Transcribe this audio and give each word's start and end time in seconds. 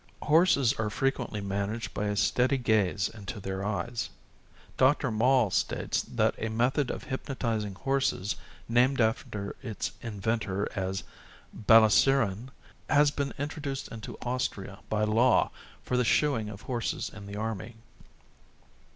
Horses 0.23 0.73
are 0.79 0.89
frequently 0.89 1.41
managed 1.41 1.93
by 1.93 2.05
a 2.07 2.15
steady 2.15 2.57
gaze 2.57 3.07
into 3.07 3.39
their 3.39 3.63
eyes. 3.63 4.09
Dr. 4.75 5.11
Moll 5.11 5.51
states 5.51 6.01
that 6.01 6.33
a 6.39 6.49
method 6.49 6.89
of 6.89 7.03
hypnotizing 7.03 7.75
horses 7.75 8.35
named 8.67 8.99
after 8.99 9.55
its 9.61 9.91
inventor 10.01 10.67
as 10.75 11.03
Balassiren 11.53 12.49
has 12.89 13.11
been 13.11 13.31
introduced 13.37 13.89
into 13.89 14.17
Austria 14.23 14.79
by 14.89 15.03
law 15.03 15.51
for 15.83 15.97
the 15.97 16.03
shoeing 16.03 16.49
of 16.49 16.63
horses 16.63 17.07
in 17.13 17.27
the 17.27 17.35
army. 17.35 17.75